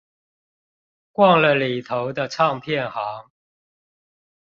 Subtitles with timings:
[1.11, 3.29] 逛了裏頭的唱片行